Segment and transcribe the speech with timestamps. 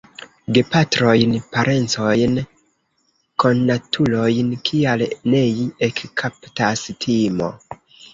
[0.55, 2.31] Gepatrojn, parencojn,
[3.43, 5.03] konatulojn, kial
[5.35, 7.51] nei ekkaptas timo.